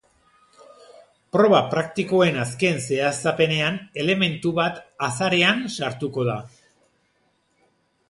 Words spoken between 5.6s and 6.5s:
sartuko da.